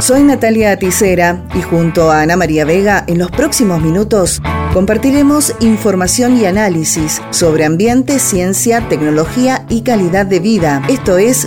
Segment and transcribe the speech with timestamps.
[0.00, 6.36] Soy Natalia Aticera y junto a Ana María Vega en los próximos minutos compartiremos información
[6.36, 10.82] y análisis sobre ambiente, ciencia, tecnología y calidad de vida.
[10.88, 11.46] Esto es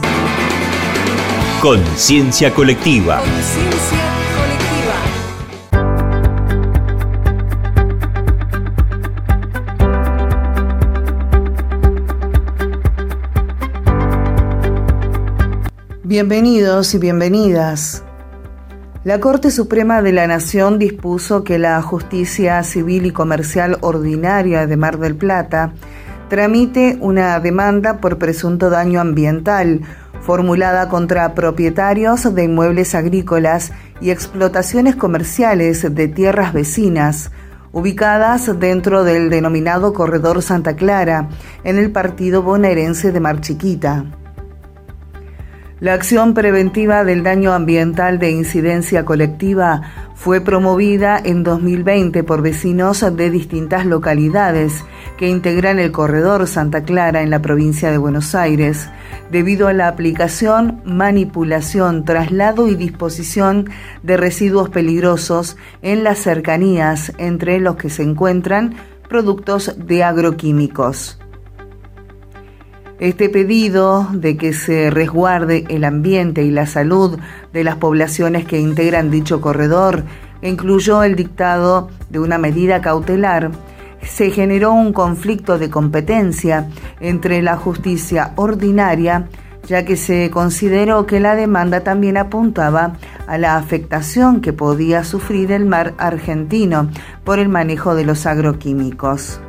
[1.61, 3.21] Conciencia Colectiva.
[16.03, 18.06] Bienvenidos y bienvenidas.
[19.07, 24.75] La Corte Suprema de la Nación dispuso que la Justicia Civil y Comercial Ordinaria de
[24.75, 25.71] Mar del Plata
[26.27, 29.79] tramite una demanda por presunto daño ambiental
[30.19, 37.31] formulada contra propietarios de inmuebles agrícolas y explotaciones comerciales de tierras vecinas
[37.71, 41.29] ubicadas dentro del denominado Corredor Santa Clara
[41.63, 44.03] en el partido bonaerense de Mar Chiquita.
[45.79, 49.83] La acción preventiva del daño ambiental de incidencia colectiva
[50.15, 54.83] fue promovida en 2020 por vecinos de distintas localidades
[55.19, 58.89] que integran el corredor Santa Clara en la provincia de Buenos Aires,
[59.29, 63.69] debido a la aplicación, manipulación, traslado y disposición
[64.01, 68.73] de residuos peligrosos en las cercanías, entre los que se encuentran
[69.07, 71.19] productos de agroquímicos.
[72.99, 77.19] Este pedido de que se resguarde el ambiente y la salud
[77.53, 80.03] de las poblaciones que integran dicho corredor
[80.41, 83.51] incluyó el dictado de una medida cautelar.
[84.01, 89.27] Se generó un conflicto de competencia entre la justicia ordinaria,
[89.67, 92.93] ya que se consideró que la demanda también apuntaba
[93.27, 96.89] a la afectación que podía sufrir el mar argentino
[97.23, 99.39] por el manejo de los agroquímicos.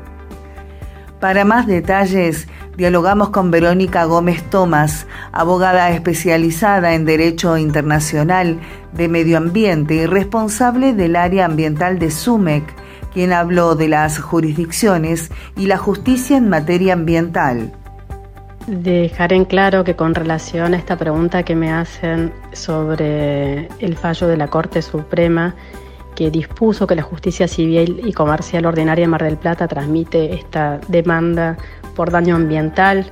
[1.20, 2.46] Para más detalles,
[2.78, 8.60] dialogamos con Verónica Gómez Tomás, abogada especializada en Derecho Internacional
[8.92, 12.62] de Medio Ambiente y responsable del área ambiental de SUMEC,
[13.12, 17.72] quien habló de las jurisdicciones y la justicia en materia ambiental.
[18.68, 24.28] Dejar en claro que con relación a esta pregunta que me hacen sobre el fallo
[24.28, 25.56] de la Corte Suprema,
[26.18, 30.80] que dispuso que la Justicia Civil y Comercial Ordinaria de Mar del Plata transmite esta
[30.88, 31.56] demanda
[31.94, 33.06] por daño ambiental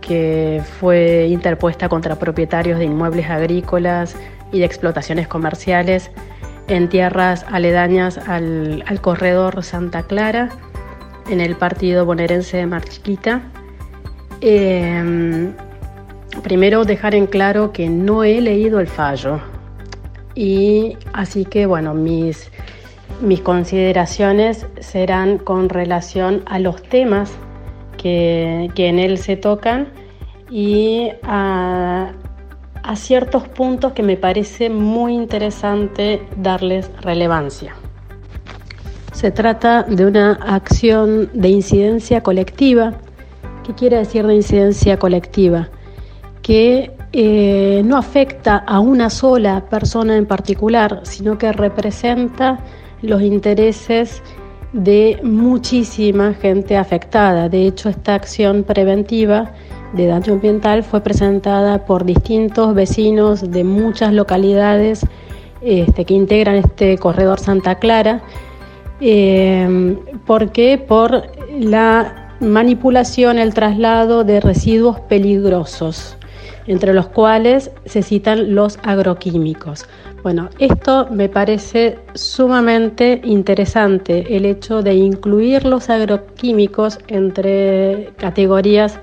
[0.00, 4.14] que fue interpuesta contra propietarios de inmuebles agrícolas
[4.52, 6.12] y de explotaciones comerciales
[6.68, 10.50] en tierras aledañas al, corredor Santa Clara,
[11.28, 13.42] en el partido bonaerense de Marchiquita.
[14.42, 15.54] Em,
[16.44, 19.40] primero dejar en claro que no he leído el fallo
[20.38, 22.48] y así que bueno, mis,
[23.20, 27.32] mis consideraciones serán con relación a los temas
[27.96, 29.88] que, en él se tocan
[30.48, 32.12] y a,
[32.94, 37.74] ciertos puntos que me parece muy interesante darles relevancia.
[39.12, 42.94] Se trata de una acción de incidencia colectiva.
[43.66, 45.68] ¿Qué quiere decir de incidencia colectiva?
[46.42, 52.58] Que eh, no afecta a una sola persona en particular, sino que representa
[53.02, 54.22] los intereses
[54.72, 57.48] de muchísima gente afectada.
[57.48, 59.52] De hecho, esta acción preventiva
[59.94, 65.06] de daño ambiental fue presentada por distintos vecinos de muchas localidades
[65.62, 68.20] este, que integran este corredor Santa Clara.
[69.00, 69.96] Eh,
[70.26, 70.76] ¿Por qué?
[70.76, 71.22] Por
[71.58, 76.17] la manipulación, el traslado de residuos peligrosos,
[76.68, 79.86] entre los cuales se citan los agroquímicos.
[80.22, 88.98] Bueno, esto me parece sumamente interesante, el hecho de incluir los agroquímicos entre categorías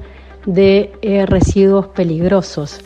[0.45, 2.79] de eh, residuos peligrosos.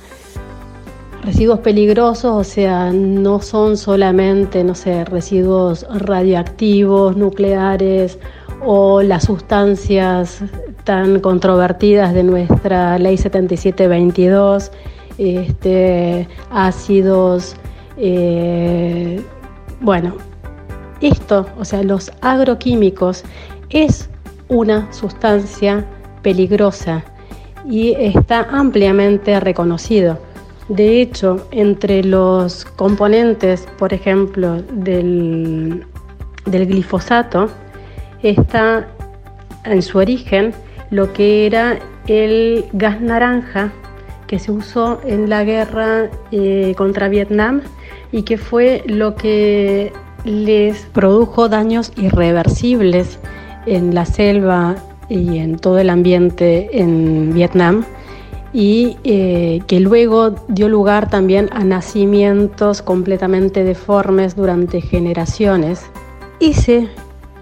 [1.24, 8.18] Residuos peligrosos, o sea, no son solamente, no sé, residuos radioactivos, nucleares
[8.66, 10.42] o las sustancias
[10.84, 14.72] tan controvertidas de nuestra ley 7722,
[15.18, 17.56] este, ácidos
[18.02, 19.22] eh,
[19.82, 20.16] bueno,
[21.02, 23.24] esto, o sea, los agroquímicos
[23.70, 24.10] es
[24.48, 25.86] una sustancia
[26.22, 27.04] peligrosa
[27.70, 30.18] y está ampliamente reconocido.
[30.70, 35.86] De hecho, entre los componentes, por ejemplo, del,
[36.46, 37.50] del glifosato,
[38.24, 38.88] está
[39.66, 40.54] en su origen
[40.92, 43.72] lo que era el gas naranja
[44.28, 47.62] que se usó en la guerra eh, contra Vietnam
[48.12, 49.92] y que fue lo que
[50.24, 53.20] les produjo daños irreversibles
[53.66, 54.76] en la selva
[55.10, 57.86] y en todo el ambiente en Vietnam
[58.54, 65.86] y eh, que luego dio lugar también a nacimientos completamente deformes durante generaciones.
[66.40, 66.88] Ese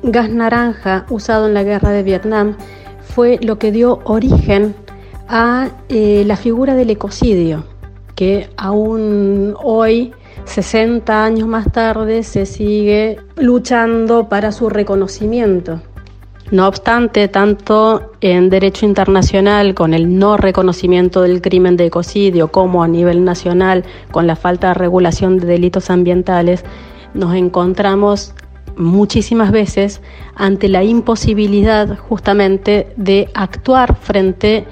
[0.03, 2.55] gas naranja usado en la guerra de Vietnam
[3.17, 4.75] fue lo que dio origen
[5.27, 7.63] a eh, la figura del ecocidio,
[8.13, 10.11] que aún hoy
[10.45, 15.81] 60 años más tarde se sigue luchando para su reconocimiento.
[16.51, 22.83] No obstante, tanto en derecho internacional con el no reconocimiento del crimen de ecocidio como
[22.83, 26.63] a nivel nacional con la falta de regulación de delitos ambientales,
[27.15, 28.35] nos encontramos
[28.77, 30.01] muchísimas veces
[30.35, 34.65] ante la imposibilidad justamente de actuar frente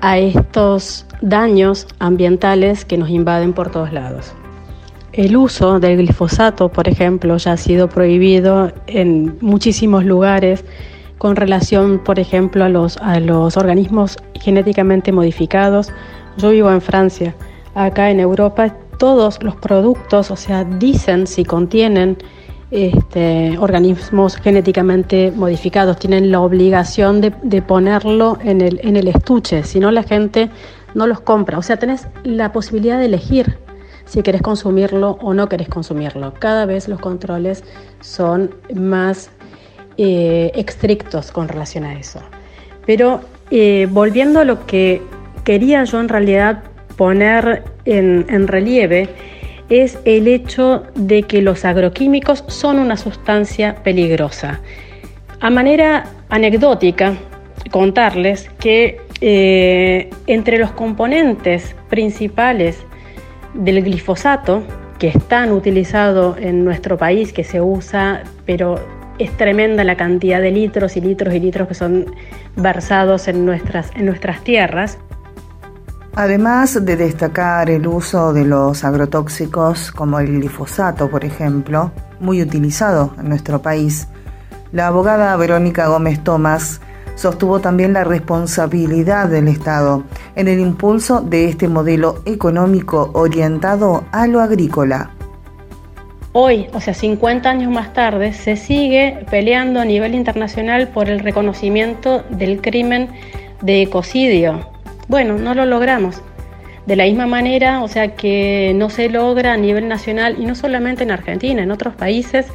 [0.00, 4.32] a estos daños ambientales que nos invaden por todos lados.
[5.12, 10.64] El uso del glifosato, por ejemplo, ya ha sido prohibido en muchísimos lugares
[11.18, 15.92] con relación, por ejemplo, a los, a los organismos genéticamente modificados.
[16.38, 17.34] Yo vivo en Francia.
[17.74, 22.16] Acá en Europa todos los productos, o sea, dicen si contienen
[22.70, 30.02] este, organismos genéticamente modificados, tienen la obligación de, ponerlo en el, estuche, si no la
[30.02, 30.50] gente
[30.94, 31.58] no los compra.
[31.58, 33.58] O sea, tenés la posibilidad de elegir
[34.04, 36.34] si querés consumirlo o no querés consumirlo.
[36.34, 37.64] Cada vez los controles
[38.00, 39.30] son más
[39.96, 42.20] eh, estrictos con relación a eso.
[42.86, 43.20] Pero
[43.50, 45.02] eh, volviendo a lo que
[45.44, 46.62] quería yo en realidad
[46.96, 49.08] poner en relieve,
[49.70, 54.60] es el hecho de que los agroquímicos son una sustancia peligrosa.
[55.40, 57.14] A manera anecdótica,
[57.70, 62.78] contarles que eh, entre los componentes principales
[63.54, 64.62] del glifosato,
[64.98, 68.78] que es tan utilizado en nuestro país, que se usa, pero
[69.18, 72.06] es tremenda la cantidad de litros y litros y litros que son
[72.56, 74.98] versados en nuestras, en nuestras tierras.
[76.14, 83.14] Además de destacar el uso de los agrotóxicos como el glifosato, por ejemplo, muy utilizado
[83.18, 84.08] en nuestro país,
[84.72, 86.80] la abogada Verónica Gómez Tomás
[87.14, 90.04] sostuvo también la responsabilidad del Estado
[90.36, 95.10] en el impulso de este modelo económico orientado a lo agrícola.
[96.32, 101.20] Hoy, o sea, 50 años más tarde, se sigue peleando a nivel internacional por el
[101.20, 103.10] reconocimiento del crimen
[103.60, 104.79] de ecocidio.
[105.10, 106.22] Bueno, no lo logramos.
[106.86, 110.54] De la misma manera, o sea, que no se logra a nivel nacional y no
[110.54, 112.46] solamente en Argentina, en otros países,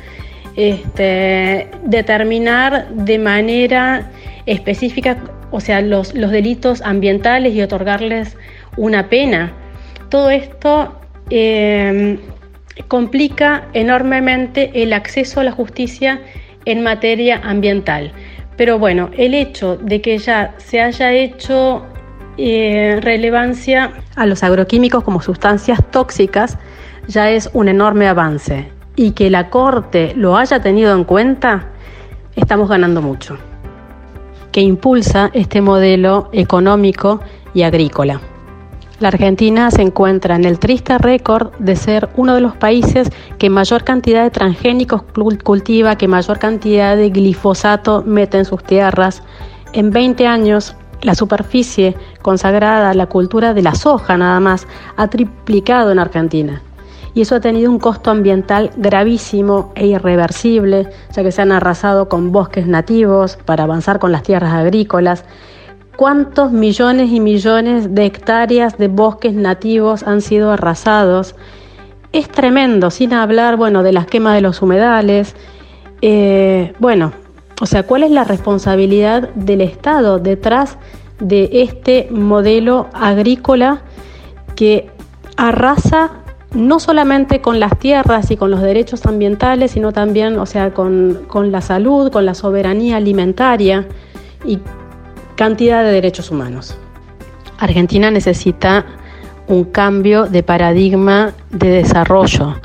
[0.55, 4.09] este, determinar de manera
[4.45, 5.17] específica,
[5.51, 8.37] o sea, los, los delitos ambientales y otorgarles
[8.77, 9.51] una pena.
[10.07, 10.97] Todo esto
[11.29, 12.17] eh,
[12.87, 16.21] complica enormemente el acceso a la justicia
[16.63, 18.13] en materia ambiental.
[18.55, 21.85] Pero bueno, el hecho de que ya se haya hecho
[22.37, 26.57] relevancia a los agroquímicos como sustancias tóxicas
[27.07, 28.71] ya es un enorme avance.
[28.95, 31.67] Y que la Corte lo haya tenido en cuenta,
[32.35, 33.37] estamos ganando mucho.
[34.51, 37.19] Que impulsa este modelo económico
[37.53, 38.21] y agrícola.
[38.99, 43.49] La Argentina se encuentra en el triste récord de ser uno de los países que
[43.49, 45.03] mayor cantidad de transgénicos
[45.43, 49.21] cultiva, que mayor cantidad de glifosato mete en sus tierras.
[49.73, 54.67] En 20 años, la superficie consagrada a la cultura de la soja nada más
[54.97, 56.61] ha triplicado en Argentina.
[57.13, 62.09] Y eso ha tenido un costo ambiental gravísimo e irreversible, ya que se han arrasado
[62.09, 65.23] con bosques nativos para avanzar con las tierras agrícolas
[65.95, 71.35] cuántos millones y millones de hectáreas de bosques nativos han sido arrasados.
[72.11, 75.35] Es tremendo, sin hablar, bueno, de las quemas de los humedales.
[76.01, 77.13] Eh, bueno,
[77.61, 80.77] o sea, ¿cuál es la responsabilidad del Estado detrás
[81.19, 83.81] de este modelo agrícola
[84.55, 84.89] que
[85.37, 86.11] arrasa
[86.53, 91.25] no solamente con las tierras y con los derechos ambientales, sino también, o sea, con,
[91.27, 93.87] con la salud, con la soberanía alimentaria
[94.45, 94.59] y
[95.35, 96.77] Cantidad de derechos humanos.
[97.57, 98.85] Argentina necesita
[99.47, 102.55] un cambio de paradigma de desarrollo,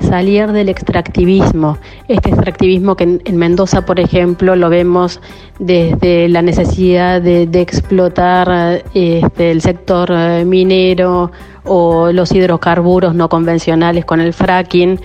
[0.00, 1.78] salir del extractivismo.
[2.08, 5.20] Este extractivismo que en, Mendoza, por ejemplo, lo vemos
[5.58, 11.32] desde la necesidad de, explotar este, el sector eh, minero
[11.64, 15.00] o los hidrocarburos no convencionales con el fracking.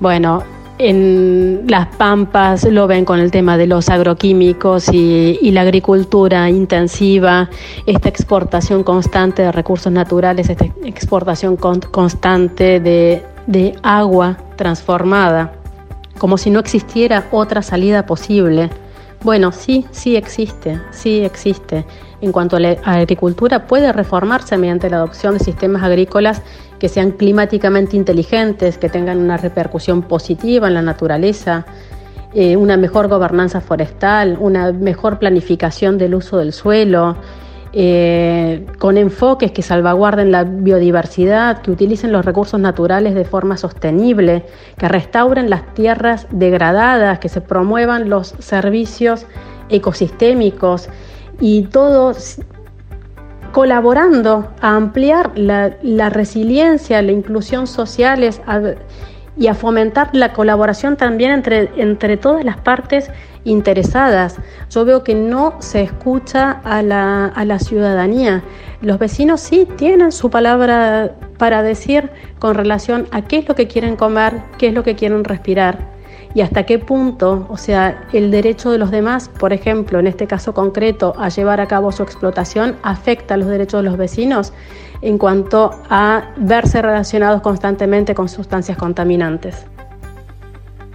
[0.00, 0.42] Bueno,
[0.78, 7.50] en las pampas lo ven con el tema de los agroquímicos y, la agricultura intensiva,
[7.86, 15.52] esta exportación constante de recursos naturales, esta exportación constante de, de agua transformada,
[16.18, 18.70] como si no existiera otra salida posible.
[19.24, 21.84] Bueno, sí, sí existe, sí existe.
[22.20, 26.42] en cuanto a la agricultura puede reformarse mediante la adopción de sistemas agrícolas
[26.80, 31.64] que sean climáticamente inteligentes, que tengan una repercusión positiva en la naturaleza,
[32.34, 37.16] eh, una mejor gobernanza forestal, una mejor planificación del uso del suelo,
[37.72, 44.46] eh, con enfoques que salvaguarden la biodiversidad, que utilicen los recursos naturales de forma sostenible,
[44.78, 49.26] que restauren las tierras degradadas, que se promuevan los servicios
[49.68, 50.88] ecosistémicos
[51.40, 52.40] y todos
[53.52, 58.40] colaborando a ampliar la, resiliencia, la inclusión sociales
[59.38, 63.10] y a fomentar la colaboración también entre, entre todas las partes
[63.44, 64.36] interesadas.
[64.70, 68.42] Yo veo que no se escucha a la, a la ciudadanía.
[68.80, 73.68] Los vecinos sí tienen su palabra para decir con relación a qué es lo que
[73.68, 75.97] quieren comer, qué es lo que quieren respirar
[76.34, 80.26] y hasta qué punto, o sea, el derecho de los demás, por ejemplo, en este
[80.26, 84.52] caso concreto, a llevar a cabo su explotación, afecta los derechos de los vecinos
[85.00, 89.66] en cuanto a verse relacionados constantemente con sustancias contaminantes.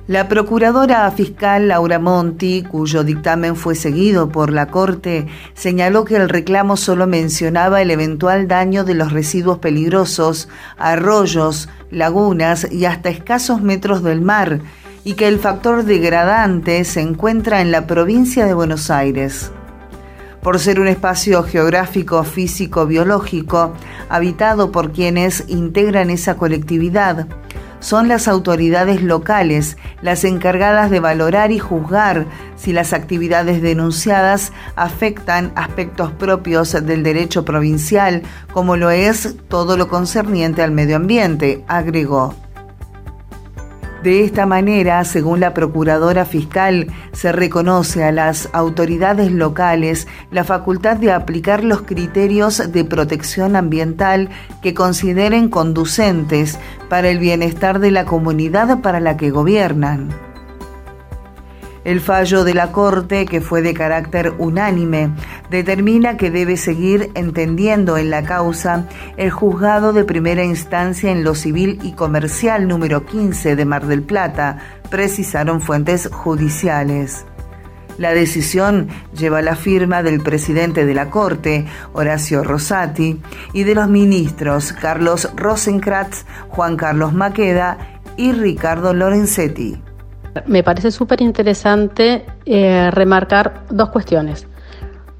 [0.05, 6.27] La procuradora fiscal Laura Monti, cuyo dictamen fue seguido por la Corte, señaló que el
[6.27, 13.61] reclamo solo mencionaba el eventual daño de los residuos peligrosos, arroyos, lagunas y hasta escasos
[13.61, 14.59] metros del mar,
[15.03, 19.51] y que el factor degradante se encuentra en la provincia de Buenos Aires.
[20.41, 23.73] Por ser un espacio geográfico, físico, biológico,
[24.09, 27.27] habitado por quienes integran esa colectividad,
[27.79, 35.51] son las autoridades locales las encargadas de valorar y juzgar si las actividades denunciadas afectan
[35.55, 42.35] aspectos propios del derecho provincial, como lo es todo lo concerniente al medio ambiente, agregó.
[44.03, 50.97] De esta manera, según la Procuradora Fiscal, se reconoce a las autoridades locales la facultad
[50.97, 54.27] de aplicar los criterios de protección ambiental
[54.61, 60.32] que consideren conducentes para el bienestar de la comunidad para la que gobiernan.
[61.83, 65.11] El fallo de la Corte, que fue de carácter unánime,
[65.49, 68.87] determina que debe seguir entendiendo en la causa
[69.17, 74.01] el juzgado de primera instancia en lo civil y comercial número 15 de Mar del
[74.01, 74.59] Plata,
[74.89, 77.25] precisaron fuentes judiciales.
[77.97, 83.21] La decisión lleva la firma del presidente de la Corte, Horacio Rosati,
[83.51, 87.77] y de los ministros Carlos Rosenkratz, Juan Carlos Maqueda
[88.15, 89.82] y Ricardo Lorenzetti.
[90.45, 94.47] Me parece súper interesante eh, remarcar dos cuestiones.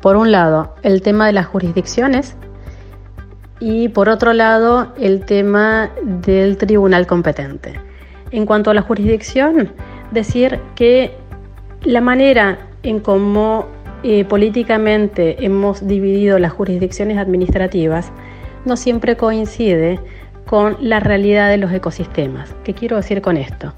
[0.02, 2.36] Por un lado, el tema de las jurisdicciones
[3.60, 7.80] y por otro lado, el tema del tribunal competente.
[8.32, 9.72] En cuanto a la jurisdicción,
[10.12, 11.16] decir que
[11.84, 13.68] la manera en cómo
[14.04, 18.12] eh, políticamente hemos dividido las jurisdicciones administrativas
[18.66, 20.00] no siempre coincide
[20.46, 22.54] con la realidad de los ecosistemas.
[22.64, 23.74] ¿Qué quiero decir con esto?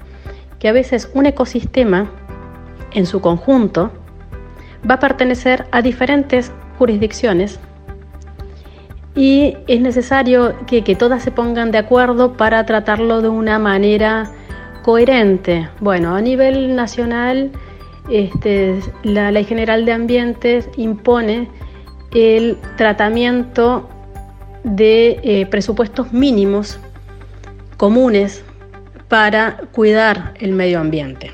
[0.66, 2.10] Que a veces un ecosistema
[2.90, 3.92] en su conjunto
[4.90, 7.60] va a pertenecer a diferentes jurisdicciones
[9.14, 14.32] y es necesario que, todas se pongan de acuerdo para tratarlo de una manera
[14.82, 15.68] coherente.
[15.78, 17.52] Bueno, a nivel nacional,
[18.10, 21.48] este, la Ley General de Ambientes impone
[22.10, 23.88] el tratamiento
[24.64, 26.80] de eh, presupuestos mínimos
[27.76, 28.42] comunes
[29.08, 31.32] para cuidar el medio ambiente.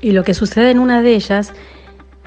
[0.00, 1.52] Y lo que sucede en una de ellas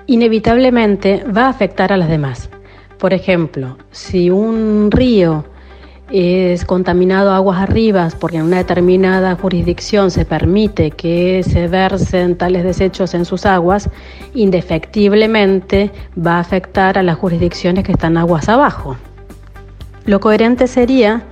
[0.07, 2.49] inevitablemente va a afectar a las demás.
[2.97, 5.45] Por ejemplo, si un río
[6.11, 12.63] es contaminado aguas arriba porque en una determinada jurisdicción se permite que se versen tales
[12.63, 13.89] desechos en sus aguas,
[14.33, 18.97] indefectiblemente va a afectar a las jurisdicciones que están aguas abajo.
[20.05, 21.23] Lo coherente sería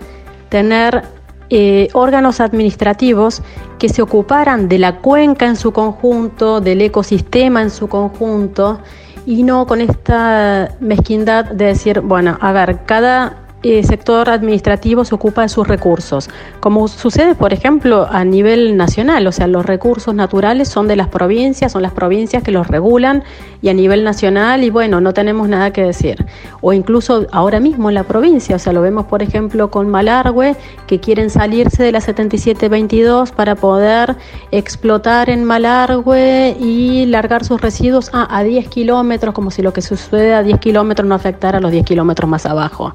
[0.48, 1.03] tener
[1.50, 3.41] eh, órganos administrativos
[3.79, 8.79] que se ocuparan de la cuenca en su conjunto, del ecosistema en su conjunto,
[9.25, 15.13] y no con esta mezquindad de decir, bueno, a ver, cada eh, sector administrativo se
[15.13, 16.30] ocupa de sus recursos,
[16.62, 21.10] como sucede, por ejemplo, a nivel nacional, o sea, los recursos naturales son de las
[21.10, 23.24] provincias, son las provincias que los regulan
[23.62, 26.25] y a nivel nacional, y bueno, no tenemos nada que decir.
[26.62, 30.56] O incluso ahora mismo en la provincia, o sea, lo vemos, por ejemplo, con Malargüe,
[30.88, 34.16] que quieren salirse de la 7722 para poder
[34.51, 39.82] explotar en Malargüe y largar sus residuos a, a 10 kilómetros, como si lo que
[39.82, 42.94] sucede a 10 kilómetros no afectara a los 10 kilómetros más abajo.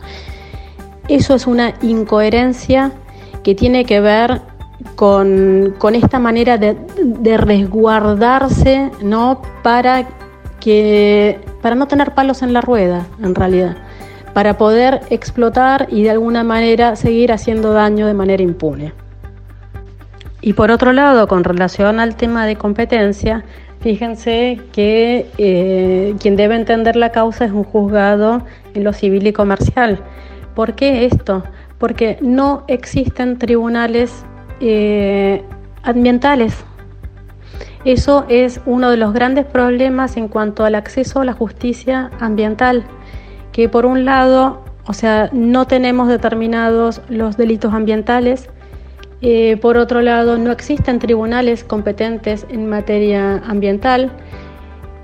[1.08, 2.92] Eso es una incoherencia
[3.42, 4.40] que tiene que ver
[4.96, 6.76] con, esta manera de,
[7.36, 9.42] resguardarse ¿no?
[9.62, 10.06] para
[10.60, 13.76] que para no tener palos en la rueda, en realidad,
[14.34, 18.92] para poder explotar y de alguna manera seguir haciendo daño de manera impune.
[20.42, 23.44] Y por otro lado, con relación al tema de competencia,
[23.80, 28.42] fíjense que eh, quien debe entender la causa es un juzgado
[28.74, 30.00] en lo civil y comercial.
[30.54, 31.42] ¿Por qué esto?
[31.78, 34.24] Porque no existen tribunales
[34.60, 35.42] eh,
[35.82, 36.64] ambientales.
[37.84, 42.84] Eso es uno de los grandes problemas en cuanto al acceso a la justicia ambiental,
[43.52, 48.48] que por un lado, o sea, no tenemos determinados los delitos ambientales,
[49.20, 54.10] eh, por otro lado, no existen tribunales competentes en materia ambiental.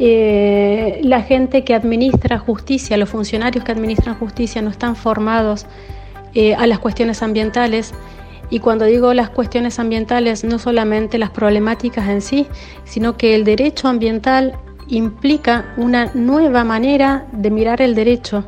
[0.03, 5.67] Eh, la gente que administra justicia, los funcionarios que administran justicia no están formados
[6.57, 7.93] a las cuestiones ambientales
[8.51, 12.47] y cuando digo las cuestiones ambientales, no solamente las problemáticas en sí,
[12.85, 18.45] sino que el derecho ambiental implica una nueva manera de mirar el derecho,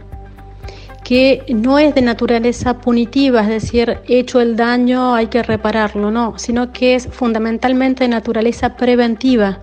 [1.05, 6.37] que no es de naturaleza punitiva, es decir, hecho el daño hay que repararlo, no,
[6.37, 9.61] sino que es fundamentalmente de naturaleza preventiva.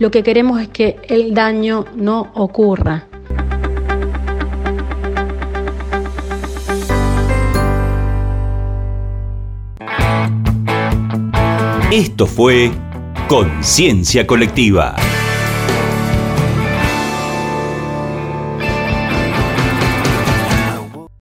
[0.00, 3.06] Lo que queremos es que el daño no ocurra.
[11.92, 12.70] Esto fue
[13.28, 14.96] Conciencia Colectiva.